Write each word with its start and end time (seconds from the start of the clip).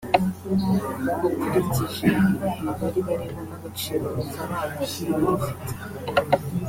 ukurikije 1.27 2.07
ibihe 2.29 2.51
bari 2.79 2.99
barimo 3.07 3.41
n’agaciro 3.49 4.07
ifaranga 4.23 4.81
ryari 4.91 5.25
rifite 5.29 5.73